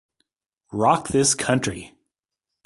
Rock 0.71 1.09
This 1.09 1.35
Country! 1.35 1.93